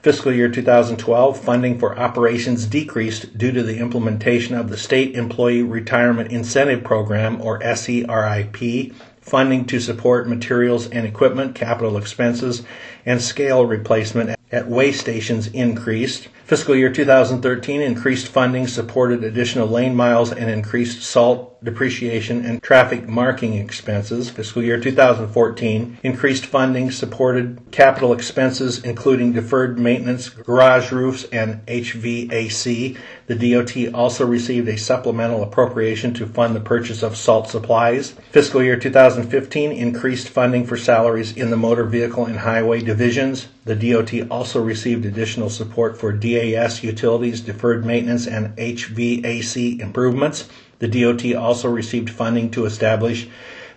Fiscal 0.03 0.33
year 0.33 0.49
2012 0.49 1.39
funding 1.39 1.79
for 1.79 1.97
operations 1.97 2.67
decreased 2.67 3.39
due 3.39 3.53
to 3.53 3.63
the 3.63 3.79
implementation 3.79 4.57
of 4.57 4.69
the 4.69 4.77
State 4.77 5.15
Employee 5.15 5.63
Retirement 5.63 6.33
Incentive 6.33 6.83
Program, 6.83 7.41
or 7.41 7.61
SERIP, 7.61 8.95
funding 9.21 9.65
to 9.67 9.81
support 9.81 10.29
materials 10.29 10.89
and 10.89 11.07
equipment, 11.07 11.55
capital 11.55 11.97
expenses, 11.97 12.63
and 13.05 13.21
scale 13.21 13.67
replacement 13.67 14.37
at 14.53 14.69
way 14.69 14.93
stations 14.93 15.47
increased. 15.49 16.29
Fiscal 16.45 16.75
year 16.75 16.93
2013 16.93 17.81
increased 17.81 18.27
funding 18.27 18.67
supported 18.67 19.23
additional 19.23 19.69
lane 19.69 19.95
miles 19.95 20.33
and 20.33 20.51
increased 20.51 21.03
salt 21.03 21.60
depreciation 21.63 22.45
and 22.45 22.63
traffic 22.63 23.09
marking 23.09 23.55
expenses. 23.55 24.31
Fiscal 24.31 24.63
year 24.63 24.81
2014 24.81 25.99
increased 26.03 26.47
funding 26.47 26.91
supported 26.91 27.61
capital 27.71 28.13
expenses 28.13 28.83
including 28.83 29.33
deferred 29.33 29.79
maintenance, 29.79 30.29
garage 30.29 30.91
roofs, 30.93 31.25
and 31.25 31.65
HVAC. 31.67 32.97
The 33.27 33.53
DOT 33.53 33.95
also 33.95 34.27
received 34.27 34.69
a 34.69 34.77
supplemental 34.77 35.43
appropriation 35.43 36.15
to 36.15 36.27
fund 36.27 36.57
the 36.57 36.61
purchase 36.61 37.03
of 37.03 37.17
salt 37.17 37.49
supplies. 37.49 38.13
Fiscal 38.31 38.63
year 38.63 38.77
2015 38.79 39.71
increased 39.73 40.29
funding 40.29 40.67
for 40.67 40.77
salaries 40.77 41.37
in 41.37 41.51
the 41.51 41.57
motor 41.57 41.85
vehicle 41.85 42.27
and 42.27 42.39
highway 42.39 42.81
divisions. 42.81 43.49
The 43.65 43.77
DOT 43.77 44.31
also 44.31 44.61
received 44.63 45.05
additional 45.05 45.51
support 45.51 45.97
for 45.99 46.13
DAS 46.13 46.83
utilities, 46.83 47.41
deferred 47.41 47.85
maintenance, 47.85 48.27
and 48.27 48.57
HVAC 48.57 49.79
improvements. 49.81 50.49
The 50.81 50.89
DOT 50.89 51.35
also 51.35 51.69
received 51.69 52.11
funding 52.11 52.51
to 52.51 52.65
establish 52.65 53.29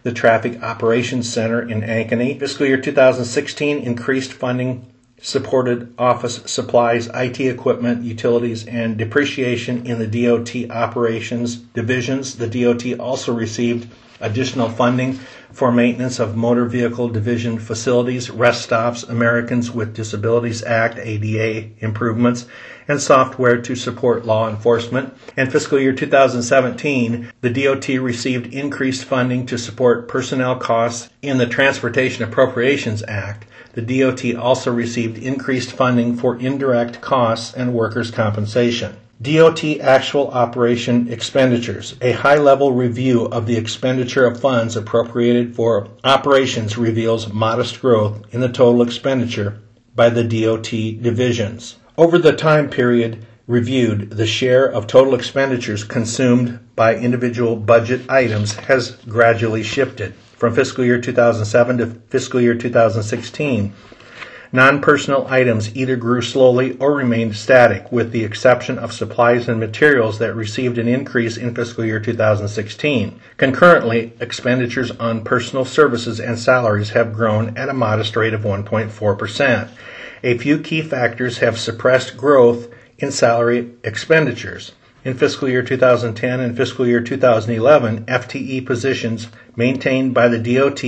the 0.01 0.11
Traffic 0.11 0.61
Operations 0.61 1.31
Center 1.31 1.61
in 1.61 1.81
Ankeny. 1.81 2.39
Fiscal 2.39 2.65
year 2.65 2.79
2016 2.79 3.79
increased 3.79 4.33
funding 4.33 4.85
supported 5.21 5.93
office 5.97 6.41
supplies, 6.45 7.07
IT 7.13 7.39
equipment, 7.39 8.03
utilities, 8.03 8.65
and 8.65 8.97
depreciation 8.97 9.85
in 9.85 9.99
the 9.99 10.25
DOT 10.25 10.69
operations 10.69 11.55
divisions. 11.55 12.35
The 12.35 12.47
DOT 12.47 12.99
also 12.99 13.33
received 13.33 13.89
additional 14.19 14.69
funding 14.69 15.13
for 15.51 15.71
maintenance 15.71 16.19
of 16.19 16.35
motor 16.35 16.65
vehicle 16.65 17.07
division 17.09 17.59
facilities, 17.59 18.29
rest 18.29 18.63
stops, 18.63 19.03
Americans 19.03 19.71
with 19.71 19.93
Disabilities 19.93 20.63
Act, 20.63 20.97
ADA 20.97 21.69
improvements, 21.79 22.45
and 22.87 23.01
software 23.01 23.61
to 23.61 23.75
support 23.75 24.25
law 24.25 24.49
enforcement. 24.49 25.13
In 25.37 25.49
fiscal 25.49 25.79
year 25.79 25.93
2017, 25.93 27.31
the 27.41 27.49
DOT 27.49 27.87
received 27.87 28.53
increased 28.53 29.05
funding 29.05 29.45
to 29.47 29.57
support 29.57 30.07
personnel 30.07 30.57
costs 30.57 31.09
in 31.21 31.37
the 31.37 31.47
Transportation 31.47 32.23
Appropriations 32.23 33.03
Act 33.07 33.45
the 33.73 33.81
DOT 33.81 34.35
also 34.35 34.71
received 34.71 35.17
increased 35.17 35.71
funding 35.71 36.15
for 36.15 36.37
indirect 36.37 37.01
costs 37.01 37.55
and 37.55 37.73
workers' 37.73 38.11
compensation. 38.11 38.95
DOT 39.19 39.63
actual 39.81 40.27
operation 40.29 41.11
expenditures. 41.11 41.95
A 42.01 42.11
high 42.11 42.37
level 42.37 42.73
review 42.73 43.25
of 43.25 43.47
the 43.47 43.57
expenditure 43.57 44.25
of 44.25 44.39
funds 44.39 44.75
appropriated 44.75 45.55
for 45.55 45.87
operations 46.03 46.77
reveals 46.77 47.33
modest 47.33 47.81
growth 47.81 48.21
in 48.31 48.41
the 48.41 48.49
total 48.49 48.83
expenditure 48.83 49.59
by 49.95 50.09
the 50.09 50.23
DOT 50.23 50.69
divisions. 51.01 51.77
Over 51.95 52.17
the 52.17 52.33
time 52.33 52.71
period 52.71 53.23
reviewed, 53.45 54.09
the 54.09 54.25
share 54.25 54.65
of 54.65 54.87
total 54.87 55.13
expenditures 55.13 55.83
consumed 55.83 56.57
by 56.75 56.95
individual 56.95 57.55
budget 57.55 58.09
items 58.09 58.55
has 58.55 58.93
gradually 59.07 59.61
shifted 59.61 60.15
from 60.35 60.55
fiscal 60.55 60.83
year 60.83 60.99
2007 60.99 61.77
to 61.77 61.85
fiscal 62.09 62.41
year 62.41 62.55
2016. 62.55 63.73
Non 64.51 64.81
personal 64.81 65.27
items 65.29 65.75
either 65.75 65.95
grew 65.95 66.23
slowly 66.23 66.75
or 66.79 66.95
remained 66.95 67.35
static, 67.35 67.91
with 67.91 68.11
the 68.11 68.23
exception 68.23 68.79
of 68.79 68.91
supplies 68.91 69.47
and 69.47 69.59
materials 69.59 70.17
that 70.17 70.33
received 70.33 70.79
an 70.79 70.87
increase 70.87 71.37
in 71.37 71.53
fiscal 71.53 71.85
year 71.85 71.99
2016. 71.99 73.19
Concurrently, 73.37 74.13
expenditures 74.19 74.89
on 74.89 75.23
personal 75.23 75.63
services 75.63 76.19
and 76.19 76.39
salaries 76.39 76.89
have 76.91 77.13
grown 77.13 77.55
at 77.55 77.69
a 77.69 77.73
modest 77.73 78.15
rate 78.15 78.33
of 78.33 78.41
1.4%. 78.41 79.69
A 80.25 80.37
few 80.37 80.59
key 80.59 80.81
factors 80.81 81.39
have 81.39 81.59
suppressed 81.59 82.15
growth 82.15 82.69
in 82.97 83.11
salary 83.11 83.71
expenditures. 83.83 84.71
In 85.03 85.15
fiscal 85.15 85.49
year 85.49 85.61
2010 85.61 86.39
and 86.39 86.55
fiscal 86.55 86.87
year 86.87 87.01
2011, 87.01 88.05
FTE 88.05 88.65
positions 88.65 89.27
maintained 89.57 90.13
by 90.13 90.29
the 90.29 90.39
DOT 90.39 90.81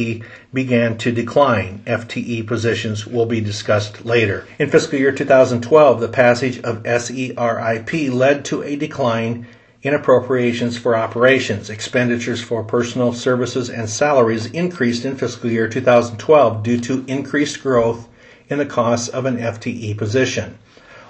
began 0.53 0.97
to 0.99 1.11
decline. 1.11 1.81
FTE 1.85 2.47
positions 2.47 3.05
will 3.05 3.25
be 3.25 3.41
discussed 3.41 4.05
later. 4.05 4.45
In 4.57 4.69
fiscal 4.69 4.97
year 4.97 5.11
2012, 5.11 5.99
the 5.99 6.07
passage 6.07 6.61
of 6.61 6.83
SERIP 6.85 8.13
led 8.13 8.45
to 8.45 8.63
a 8.63 8.77
decline 8.77 9.47
in 9.81 9.93
appropriations 9.93 10.77
for 10.77 10.95
operations. 10.95 11.69
Expenditures 11.69 12.41
for 12.41 12.63
personal 12.63 13.11
services 13.11 13.69
and 13.69 13.89
salaries 13.89 14.45
increased 14.45 15.03
in 15.03 15.17
fiscal 15.17 15.51
year 15.51 15.67
2012 15.67 16.63
due 16.63 16.79
to 16.79 17.03
increased 17.09 17.61
growth 17.61 18.07
in 18.49 18.57
the 18.57 18.65
costs 18.65 19.07
of 19.07 19.25
an 19.25 19.37
FTE 19.37 19.97
position. 19.97 20.57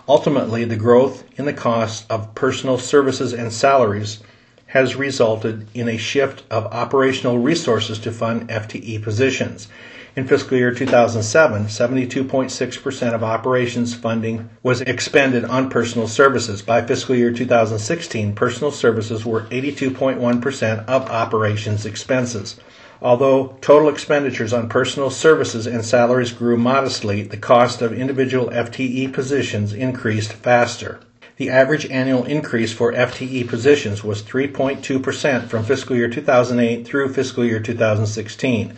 Ultimately, 0.07 0.65
the 0.65 0.75
growth 0.75 1.23
in 1.37 1.45
the 1.45 1.53
cost 1.53 2.05
of 2.09 2.35
personal 2.35 2.77
services 2.77 3.33
and 3.33 3.51
salaries 3.51 4.19
has 4.67 4.95
resulted 4.95 5.67
in 5.73 5.87
a 5.87 5.97
shift 5.97 6.43
of 6.51 6.65
operational 6.65 7.39
resources 7.39 7.97
to 7.99 8.11
fund 8.11 8.49
FTE 8.49 9.01
positions. 9.01 9.67
In 10.15 10.27
fiscal 10.27 10.57
year 10.57 10.73
2007, 10.73 11.65
72.6% 11.65 13.13
of 13.13 13.23
operations 13.23 13.93
funding 13.93 14.49
was 14.63 14.79
expended 14.81 15.43
on 15.43 15.69
personal 15.69 16.07
services. 16.07 16.61
By 16.61 16.81
fiscal 16.83 17.15
year 17.15 17.33
2016, 17.33 18.33
personal 18.33 18.71
services 18.71 19.25
were 19.25 19.41
82.1% 19.43 20.85
of 20.85 21.09
operations 21.09 21.85
expenses. 21.85 22.57
Although 23.05 23.55
total 23.61 23.89
expenditures 23.89 24.51
on 24.51 24.67
personal 24.67 25.11
services 25.11 25.67
and 25.67 25.85
salaries 25.85 26.31
grew 26.31 26.57
modestly, 26.57 27.21
the 27.21 27.37
cost 27.37 27.83
of 27.83 27.93
individual 27.93 28.47
FTE 28.49 29.13
positions 29.13 29.73
increased 29.73 30.33
faster. 30.33 30.99
The 31.37 31.51
average 31.51 31.85
annual 31.91 32.23
increase 32.23 32.73
for 32.73 32.91
FTE 32.93 33.47
positions 33.47 34.03
was 34.03 34.23
3.2% 34.23 35.47
from 35.47 35.63
fiscal 35.63 35.95
year 35.95 36.09
2008 36.09 36.87
through 36.87 37.13
fiscal 37.13 37.45
year 37.45 37.59
2016. 37.59 38.73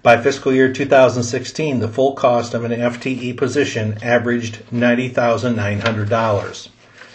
By 0.00 0.16
fiscal 0.16 0.52
year 0.52 0.72
2016, 0.72 1.80
the 1.80 1.88
full 1.88 2.12
cost 2.12 2.54
of 2.54 2.62
an 2.62 2.70
FTE 2.70 3.36
position 3.36 3.98
averaged 4.00 4.62
$90,900. 4.70 6.68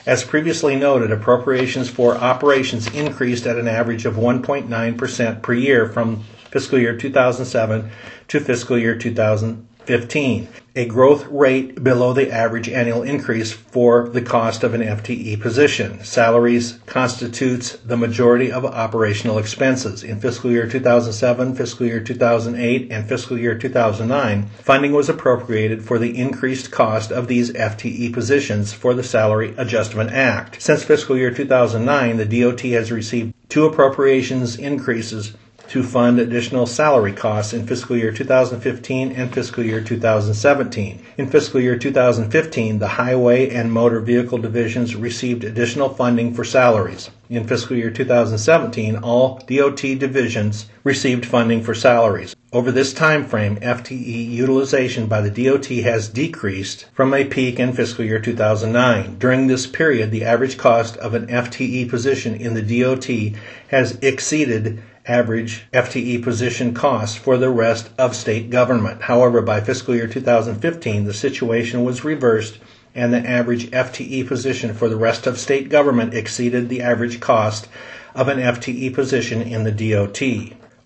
As 0.06 0.26
previously 0.26 0.76
noted, 0.76 1.14
appropriations 1.14 1.90
for 1.90 2.18
operations 2.18 2.94
increased 2.94 3.48
at 3.48 3.58
an 3.58 3.70
average 3.70 4.06
of 4.06 4.16
1.9% 4.16 5.42
per 5.42 5.54
year 5.54 5.88
from 5.88 6.26
fiscal 6.50 6.80
year 6.80 6.96
2007 6.96 7.90
to 8.30 8.40
fiscal 8.40 8.78
year 8.78 8.98
2015, 8.98 10.48
a 10.76 10.86
growth 10.86 11.26
rate 11.28 11.84
below 11.84 12.14
the 12.14 12.32
average 12.32 12.70
annual 12.70 13.02
increase 13.02 13.52
for 13.52 14.10
the 14.10 14.22
cost 14.22 14.64
of 14.64 14.76
an 14.76 14.82
FTE 14.82 15.42
position. 15.42 16.04
Salaries 16.04 16.80
constitutes 16.86 17.78
the 17.78 17.98
majority 17.98 18.52
of 18.52 18.64
operational 18.64 19.40
expenses. 19.40 20.04
In 20.04 20.20
fiscal 20.20 20.52
year 20.52 20.68
2007, 20.68 21.56
fiscal 21.56 21.88
year 21.88 22.00
2008, 22.00 22.92
and 22.92 23.10
fiscal 23.10 23.40
year 23.40 23.58
2009, 23.58 24.46
funding 24.60 24.92
was 24.94 25.10
appropriated 25.10 25.84
for 25.84 25.98
the 25.98 26.16
increased 26.16 26.70
cost 26.70 27.12
of 27.12 27.28
these 27.28 27.52
FTE 27.54 28.14
positions 28.14 28.72
for 28.72 28.94
the 28.94 29.04
Salary 29.04 29.56
Adjustment 29.58 30.12
Act. 30.12 30.62
Since 30.62 30.84
fiscal 30.84 31.18
year 31.18 31.32
2009, 31.32 32.18
the 32.18 32.42
DOT 32.42 32.62
has 32.62 32.92
received 32.92 33.34
two 33.50 33.66
appropriations 33.66 34.58
increases 34.58 35.34
to 35.70 35.84
fund 35.84 36.20
additional 36.20 36.66
salary 36.66 37.14
costs 37.14 37.54
in 37.54 37.68
fiscal 37.68 37.98
year 37.98 38.12
2015 38.12 39.12
and 39.12 39.34
fiscal 39.34 39.64
year 39.64 39.82
2017. 39.82 41.04
In 41.18 41.28
fiscal 41.28 41.60
year 41.60 41.78
2015, 41.78 42.80
the 42.80 42.88
Highway 42.88 43.50
and 43.50 43.72
Motor 43.72 44.00
Vehicle 44.00 44.38
divisions 44.38 44.96
received 44.96 45.44
additional 45.44 45.90
funding 45.90 46.34
for 46.34 46.44
salaries. 46.44 47.10
In 47.30 47.46
fiscal 47.46 47.76
year 47.76 47.92
2017, 47.92 48.96
all 48.98 49.40
DOT 49.48 49.82
divisions 49.82 50.68
received 50.84 51.26
funding 51.26 51.62
for 51.62 51.74
salaries. 51.74 52.34
Over 52.54 52.72
this 52.72 52.94
time 52.94 53.26
frame, 53.26 53.58
FTE 53.58 54.32
utilization 54.32 55.08
by 55.08 55.20
the 55.20 55.44
DOT 55.44 55.66
has 55.66 56.08
decreased 56.08 56.86
from 56.94 57.14
a 57.14 57.26
peak 57.26 57.60
in 57.60 57.74
fiscal 57.74 58.06
year 58.06 58.20
2009. 58.20 59.18
During 59.20 59.48
this 59.48 59.68
period, 59.68 60.12
the 60.12 60.24
average 60.24 60.58
cost 60.58 60.96
of 60.96 61.14
an 61.14 61.28
FTE 61.28 61.90
position 61.90 62.36
in 62.36 62.54
the 62.54 62.62
DOT 62.62 63.38
has 63.68 63.98
exceeded 64.02 64.82
average 65.08 65.66
FTE 65.74 66.22
position 66.22 66.74
costs 66.74 67.18
for 67.18 67.38
the 67.38 67.50
rest 67.50 67.90
of 67.98 68.16
state 68.16 68.50
government. 68.50 69.04
However, 69.04 69.42
by 69.42 69.62
fiscal 69.62 69.96
year 69.96 70.08
2015, 70.08 71.06
the 71.06 71.14
situation 71.14 71.84
was 71.84 72.04
reversed 72.04 72.60
and 72.94 73.14
the 73.14 73.26
average 73.28 73.70
FTE 73.72 74.28
position 74.28 74.74
for 74.74 74.90
the 74.90 74.98
rest 74.98 75.28
of 75.28 75.38
state 75.38 75.70
government 75.70 76.14
exceeded 76.14 76.68
the 76.68 76.82
average 76.82 77.20
cost 77.20 77.68
of 78.16 78.28
an 78.28 78.40
FTE 78.40 78.94
position 78.94 79.42
in 79.42 79.64
the 79.64 79.72
DOT. 79.72 80.22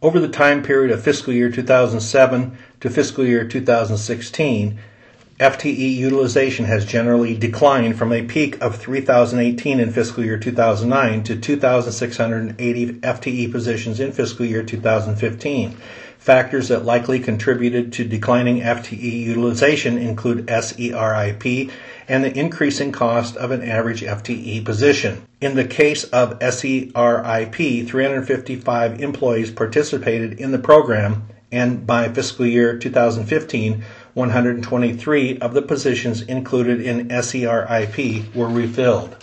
Over 0.01 0.19
the 0.19 0.27
time 0.27 0.61
period 0.61 0.91
of 0.91 1.03
fiscal 1.03 1.33
year 1.33 1.49
2007 1.49 2.57
to 2.81 2.89
fiscal 2.89 3.25
year 3.25 3.47
2016, 3.47 4.79
FTE 5.41 5.95
utilization 5.95 6.65
has 6.65 6.85
generally 6.85 7.35
declined 7.35 7.97
from 7.97 8.13
a 8.13 8.21
peak 8.21 8.61
of 8.61 8.75
3,018 8.75 9.79
in 9.79 9.91
fiscal 9.91 10.23
year 10.23 10.37
2009 10.37 11.23
to 11.23 11.35
2,680 11.35 12.93
FTE 12.99 13.51
positions 13.51 13.99
in 13.99 14.11
fiscal 14.11 14.45
year 14.45 14.61
2015. 14.61 15.75
Factors 16.19 16.67
that 16.67 16.85
likely 16.85 17.19
contributed 17.19 17.91
to 17.93 18.03
declining 18.03 18.59
FTE 18.59 19.23
utilization 19.23 19.97
include 19.97 20.45
SERIP 20.45 21.71
and 22.07 22.23
the 22.23 22.37
increasing 22.37 22.91
cost 22.91 23.35
of 23.35 23.49
an 23.49 23.63
average 23.63 24.03
FTE 24.03 24.63
position. 24.63 25.23
In 25.41 25.55
the 25.55 25.65
case 25.65 26.03
of 26.03 26.37
SERIP, 26.39 27.87
355 27.87 29.01
employees 29.01 29.49
participated 29.49 30.33
in 30.33 30.51
the 30.51 30.59
program, 30.59 31.23
and 31.51 31.87
by 31.87 32.07
fiscal 32.09 32.45
year 32.45 32.77
2015, 32.77 33.83
123 34.13 35.39
of 35.39 35.53
the 35.53 35.61
positions 35.61 36.21
included 36.21 36.81
in 36.81 37.07
SERIP 37.09 38.35
were 38.35 38.47
refilled. 38.47 39.15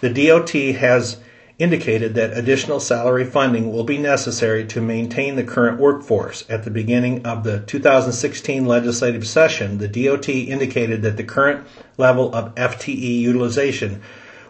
The 0.00 0.10
DOT 0.10 0.50
has 0.50 1.18
indicated 1.58 2.14
that 2.14 2.36
additional 2.36 2.80
salary 2.80 3.24
funding 3.24 3.72
will 3.72 3.84
be 3.84 3.98
necessary 3.98 4.64
to 4.64 4.80
maintain 4.80 5.36
the 5.36 5.44
current 5.44 5.78
workforce. 5.78 6.44
At 6.48 6.64
the 6.64 6.70
beginning 6.70 7.24
of 7.24 7.44
the 7.44 7.60
2016 7.60 8.66
legislative 8.66 9.26
session, 9.26 9.78
the 9.78 9.86
DOT 9.86 10.28
indicated 10.28 11.02
that 11.02 11.16
the 11.16 11.24
current 11.24 11.66
level 11.98 12.34
of 12.34 12.54
FTE 12.56 13.20
utilization 13.20 14.02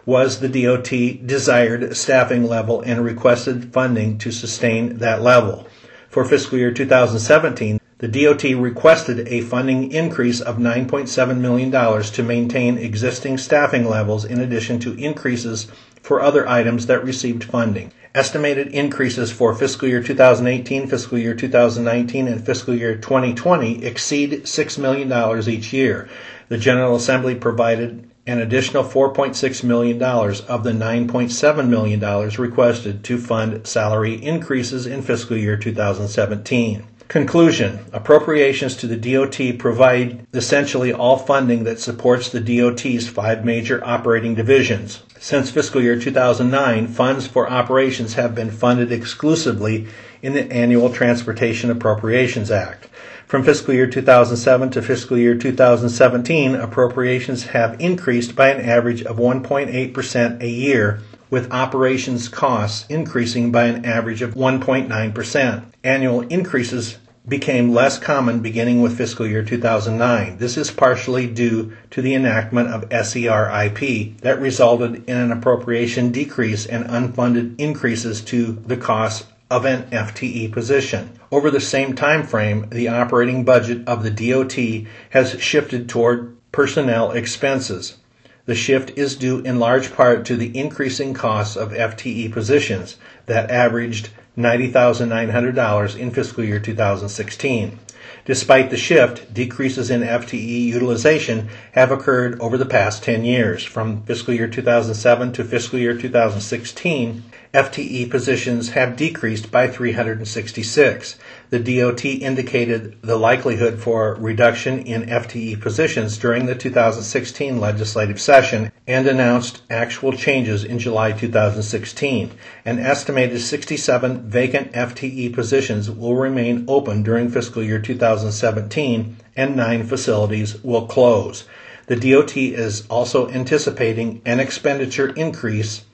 was 0.05 0.39
the 0.39 0.49
DOT 0.49 1.27
desired 1.27 1.95
staffing 1.95 2.45
level 2.45 2.81
and 2.81 3.05
requested 3.05 3.71
funding 3.71 4.17
to 4.17 4.31
sustain 4.31 4.97
that 4.97 5.21
level. 5.21 5.67
For 6.09 6.25
fiscal 6.25 6.57
year 6.57 6.71
2017, 6.71 7.79
the 8.03 8.25
DOT 8.25 8.43
requested 8.61 9.25
a 9.29 9.39
funding 9.39 9.89
increase 9.93 10.41
of 10.41 10.57
$9.7 10.57 11.37
million 11.37 11.71
to 11.71 12.21
maintain 12.21 12.77
existing 12.77 13.37
staffing 13.37 13.85
levels 13.85 14.25
in 14.25 14.41
addition 14.41 14.77
to 14.77 14.93
increases 14.95 15.71
for 16.01 16.19
other 16.19 16.45
items 16.45 16.87
that 16.87 17.01
received 17.01 17.45
funding. 17.45 17.93
Estimated 18.13 18.67
increases 18.67 19.31
for 19.31 19.55
fiscal 19.55 19.87
year 19.87 20.03
2018, 20.03 20.87
fiscal 20.87 21.17
year 21.17 21.33
2019, 21.33 22.27
and 22.27 22.45
fiscal 22.45 22.75
year 22.75 22.97
2020 22.97 23.85
exceed 23.85 24.33
$6 24.33 24.77
million 24.77 25.49
each 25.49 25.71
year. 25.71 26.09
The 26.49 26.57
General 26.57 26.97
Assembly 26.97 27.35
provided 27.35 28.09
an 28.27 28.39
additional 28.39 28.83
$4.6 28.83 29.63
million 29.63 30.03
of 30.03 30.63
the 30.65 30.71
$9.7 30.71 31.67
million 31.69 32.29
requested 32.37 33.03
to 33.05 33.17
fund 33.17 33.65
salary 33.65 34.15
increases 34.15 34.87
in 34.87 35.01
fiscal 35.03 35.37
year 35.37 35.55
2017. 35.55 36.85
Conclusion 37.13 37.77
Appropriations 37.93 38.75
to 38.77 38.87
the 38.87 38.97
DOT 38.97 39.59
provide 39.59 40.25
essentially 40.33 40.91
all 40.91 41.15
funding 41.15 41.63
that 41.63 41.79
supports 41.79 42.29
the 42.29 42.39
DOT's 42.39 43.07
five 43.07 43.45
major 43.45 43.85
operating 43.85 44.33
divisions. 44.33 45.03
Since 45.19 45.51
fiscal 45.51 45.79
year 45.79 45.99
2009, 45.99 46.87
funds 46.87 47.27
for 47.27 47.47
operations 47.47 48.15
have 48.15 48.33
been 48.33 48.49
funded 48.49 48.91
exclusively 48.91 49.85
in 50.23 50.33
the 50.33 50.51
Annual 50.51 50.91
Transportation 50.91 51.69
Appropriations 51.69 52.49
Act. 52.49 52.89
From 53.27 53.43
fiscal 53.43 53.75
year 53.75 53.85
2007 53.85 54.71
to 54.71 54.81
fiscal 54.81 55.15
year 55.15 55.37
2017, 55.37 56.55
appropriations 56.55 57.43
have 57.43 57.79
increased 57.79 58.35
by 58.35 58.49
an 58.49 58.67
average 58.67 59.03
of 59.03 59.17
1.8% 59.17 60.41
a 60.41 60.49
year, 60.49 60.99
with 61.29 61.53
operations 61.53 62.27
costs 62.27 62.87
increasing 62.89 63.51
by 63.51 63.65
an 63.65 63.85
average 63.85 64.23
of 64.23 64.33
1.9%. 64.33 65.63
Annual 65.83 66.21
increases 66.21 66.97
became 67.27 67.71
less 67.71 67.97
common 67.97 68.41
beginning 68.41 68.81
with 68.81 68.97
fiscal 68.97 69.25
year 69.25 69.43
2009. 69.43 70.37
This 70.37 70.57
is 70.57 70.71
partially 70.71 71.25
due 71.25 71.73
to 71.91 72.01
the 72.01 72.15
enactment 72.15 72.69
of 72.69 72.89
SERIP 72.89 74.17
that 74.21 74.41
resulted 74.41 75.07
in 75.09 75.17
an 75.17 75.31
appropriation 75.31 76.11
decrease 76.11 76.65
and 76.65 76.85
unfunded 76.85 77.57
increases 77.59 78.21
to 78.21 78.51
the 78.65 78.75
cost 78.75 79.25
of 79.49 79.65
an 79.65 79.83
FTE 79.83 80.51
position. 80.51 81.17
Over 81.31 81.49
the 81.49 81.61
same 81.61 81.95
time 81.95 82.23
frame, 82.23 82.67
the 82.69 82.89
operating 82.89 83.45
budget 83.45 83.87
of 83.87 84.03
the 84.03 84.11
DOT 84.11 84.87
has 85.11 85.41
shifted 85.41 85.87
toward 85.87 86.35
personnel 86.51 87.11
expenses. 87.11 87.97
The 88.45 88.55
shift 88.55 88.97
is 88.97 89.15
due 89.15 89.39
in 89.39 89.59
large 89.59 89.93
part 89.93 90.25
to 90.25 90.35
the 90.35 90.57
increasing 90.57 91.13
costs 91.13 91.55
of 91.55 91.71
FTE 91.71 92.33
positions 92.33 92.97
that 93.27 93.49
averaged 93.49 94.09
$90,900 94.37 95.97
in 95.97 96.11
fiscal 96.11 96.43
year 96.43 96.59
2016. 96.59 97.79
Despite 98.25 98.69
the 98.69 98.77
shift, 98.77 99.33
decreases 99.33 99.89
in 99.89 100.01
FTE 100.01 100.65
utilization 100.65 101.49
have 101.73 101.91
occurred 101.91 102.39
over 102.39 102.57
the 102.57 102.65
past 102.65 103.03
10 103.03 103.25
years. 103.25 103.63
From 103.63 104.03
fiscal 104.03 104.33
year 104.33 104.47
2007 104.47 105.33
to 105.33 105.43
fiscal 105.43 105.77
year 105.77 105.95
2016, 105.95 107.23
FTE 107.53 108.09
positions 108.09 108.69
have 108.69 108.95
decreased 108.95 109.51
by 109.51 109.67
366. 109.67 111.19
The 111.53 111.59
DOT 111.59 112.03
indicated 112.03 112.95
the 113.03 113.15
likelihood 113.15 113.79
for 113.79 114.15
reduction 114.15 114.79
in 114.79 115.05
FTE 115.05 115.61
positions 115.61 116.17
during 116.17 116.47
the 116.47 116.55
2016 116.55 117.59
legislative 117.59 118.19
session 118.19 118.71
and 118.87 119.05
announced 119.05 119.61
actual 119.69 120.13
changes 120.13 120.63
in 120.63 120.79
July 120.79 121.11
2016. 121.11 122.31
An 122.65 122.79
estimated 122.79 123.39
67 123.39 124.27
vacant 124.27 124.71
FTE 124.71 125.31
positions 125.31 125.91
will 125.91 126.15
remain 126.15 126.65
open 126.67 127.03
during 127.03 127.29
fiscal 127.29 127.61
year 127.61 127.77
2017 127.77 129.17
and 129.35 129.55
nine 129.55 129.85
facilities 129.85 130.59
will 130.63 130.87
close. 130.87 131.43
The 131.85 131.97
DOT 131.97 132.35
is 132.35 132.87
also 132.87 133.29
anticipating 133.29 134.23
an 134.25 134.39
expenditure 134.39 135.09
increase 135.09 135.85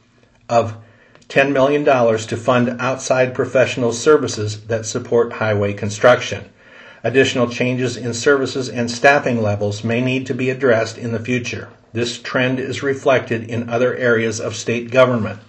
of 0.48 0.78
$10 1.30 1.52
million 1.52 1.86
to 1.86 2.36
fund 2.36 2.76
outside 2.80 3.36
professional 3.36 3.94
services 3.94 4.62
that 4.66 4.86
support 4.86 5.34
highway 5.34 5.72
construction. 5.72 6.50
Additional 7.04 7.48
changes 7.48 7.96
in 7.96 8.14
services 8.14 8.68
and 8.68 8.90
staffing 8.90 9.42
levels 9.42 9.84
may 9.84 10.02
need 10.02 10.26
to 10.26 10.34
be 10.34 10.50
addressed 10.50 10.98
in 10.98 11.12
the 11.12 11.20
future. 11.20 11.70
This 11.94 12.20
trend 12.20 12.60
is 12.60 12.84
reflected 12.84 13.44
in 13.50 13.70
other 13.70 13.96
areas 13.96 14.42
of 14.42 14.56
state 14.56 14.92
government. 14.92 15.40